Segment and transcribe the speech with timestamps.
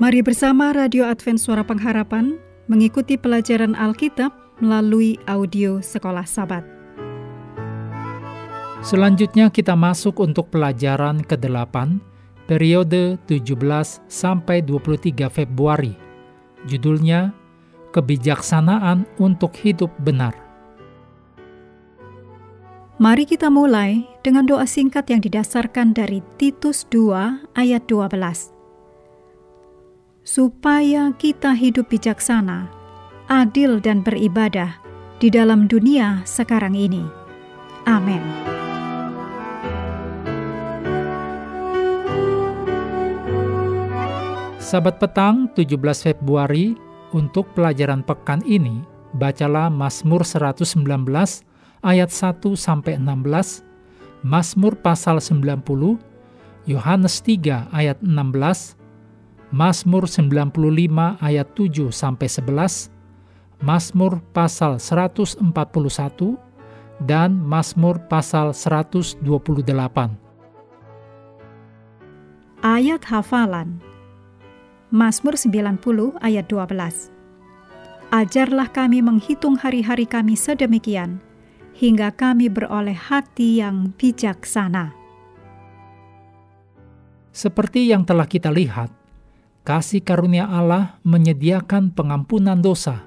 [0.00, 2.40] Mari bersama Radio Advent Suara Pengharapan
[2.72, 4.32] mengikuti pelajaran Alkitab
[4.64, 6.64] melalui audio Sekolah Sabat.
[8.80, 12.00] Selanjutnya kita masuk untuk pelajaran ke-8
[12.48, 13.52] periode 17
[14.08, 15.92] sampai 23 Februari.
[16.64, 17.36] Judulnya
[17.92, 20.32] Kebijaksanaan untuk Hidup Benar.
[22.96, 28.59] Mari kita mulai dengan doa singkat yang didasarkan dari Titus 2 ayat 12.
[30.20, 32.68] Supaya kita hidup bijaksana,
[33.32, 34.76] adil dan beribadah
[35.16, 37.08] di dalam dunia sekarang ini.
[37.88, 38.20] Amin.
[44.60, 45.72] Sabat petang 17
[46.04, 46.76] Februari
[47.16, 48.84] untuk pelajaran pekan ini,
[49.16, 50.78] bacalah Mazmur 119
[51.82, 53.64] ayat 1 sampai 16,
[54.22, 55.96] Mazmur pasal 90,
[56.68, 58.79] Yohanes 3 ayat 16,
[59.50, 62.86] Mazmur 95 ayat 7 sampai 11,
[63.58, 65.42] Mazmur pasal 141
[67.02, 69.26] dan Mazmur pasal 128.
[72.62, 73.82] Ayat hafalan
[74.94, 75.82] Mazmur 90
[76.22, 77.10] ayat 12
[78.14, 81.18] Ajarlah kami menghitung hari-hari kami sedemikian,
[81.74, 84.94] hingga kami beroleh hati yang bijaksana.
[87.30, 88.99] Seperti yang telah kita lihat,
[89.64, 93.04] kasih karunia Allah menyediakan pengampunan dosa,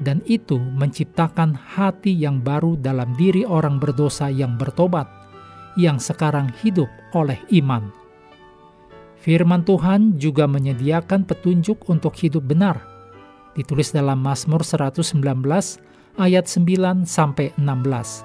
[0.00, 5.08] dan itu menciptakan hati yang baru dalam diri orang berdosa yang bertobat,
[5.80, 7.88] yang sekarang hidup oleh iman.
[9.16, 12.78] Firman Tuhan juga menyediakan petunjuk untuk hidup benar,
[13.56, 15.16] ditulis dalam Mazmur 119
[16.20, 18.22] ayat 9 sampai 16.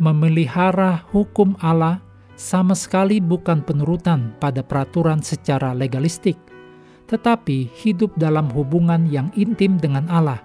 [0.00, 2.00] Memelihara hukum Allah
[2.34, 6.34] sama sekali bukan penurutan pada peraturan secara legalistik,
[7.10, 10.40] tetapi hidup dalam hubungan yang intim dengan Allah,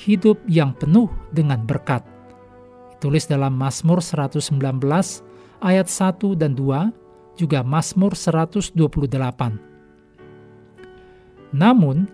[0.00, 2.04] hidup yang penuh dengan berkat.
[2.98, 4.56] Tulis dalam Mazmur 119
[5.60, 6.90] ayat 1 dan 2,
[7.36, 8.76] juga Mazmur 128.
[11.52, 12.08] Namun,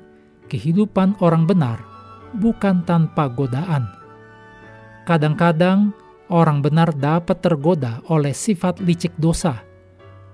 [0.51, 1.79] kehidupan orang benar
[2.37, 3.89] bukan tanpa godaan.
[5.09, 5.95] Kadang-kadang
[6.31, 9.63] orang benar dapat tergoda oleh sifat licik dosa.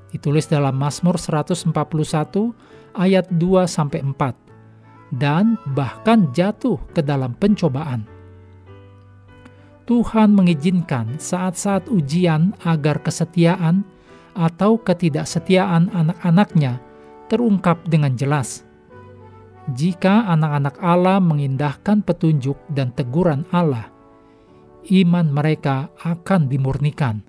[0.08, 1.72] Ditulis dalam Mazmur 141
[2.96, 4.48] ayat 2 sampai 4
[5.14, 8.04] dan bahkan jatuh ke dalam pencobaan.
[9.88, 13.88] Tuhan mengizinkan saat-saat ujian agar kesetiaan
[14.36, 16.76] atau ketidaksetiaan anak-anaknya
[17.32, 18.68] terungkap dengan jelas.
[19.72, 23.88] Jika anak-anak Allah mengindahkan petunjuk dan teguran Allah,
[24.92, 27.24] iman mereka akan dimurnikan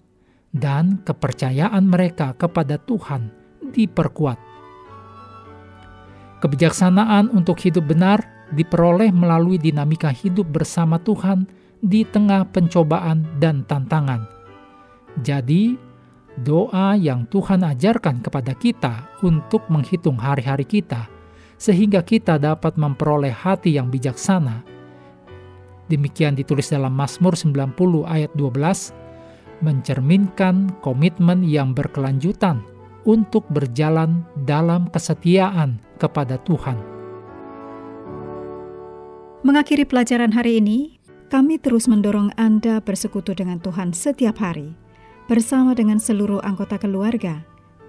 [0.56, 3.30] dan kepercayaan mereka kepada Tuhan
[3.74, 4.40] diperkuat.
[6.40, 8.24] Kebijaksanaan untuk hidup benar
[8.56, 11.46] diperoleh melalui dinamika hidup bersama Tuhan
[11.84, 14.26] di tengah pencobaan dan tantangan.
[15.20, 15.76] Jadi,
[16.40, 21.06] doa yang Tuhan ajarkan kepada kita untuk menghitung hari-hari kita–
[21.60, 24.64] sehingga kita dapat memperoleh hati yang bijaksana.
[25.92, 27.76] Demikian ditulis dalam Mazmur 90
[28.08, 28.96] ayat 12,
[29.60, 32.64] mencerminkan komitmen yang berkelanjutan
[33.08, 36.78] untuk berjalan dalam kesetiaan kepada Tuhan.
[39.40, 41.00] Mengakhiri pelajaran hari ini,
[41.32, 44.76] kami terus mendorong Anda bersekutu dengan Tuhan setiap hari,
[45.32, 47.40] bersama dengan seluruh anggota keluarga,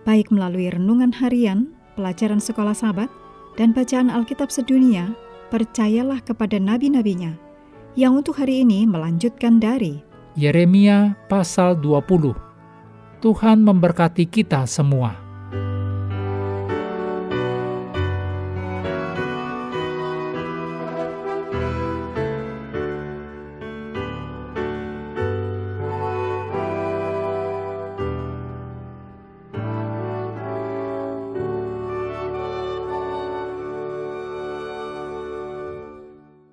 [0.06, 3.10] baik melalui renungan harian, pelajaran sekolah sahabat,
[3.58, 5.10] dan bacaan Alkitab sedunia,
[5.50, 7.34] percayalah kepada nabi-nabinya,
[7.98, 10.06] yang untuk hari ini melanjutkan dari
[10.38, 12.38] Yeremia pasal 20.
[13.18, 15.29] Tuhan memberkati kita semua.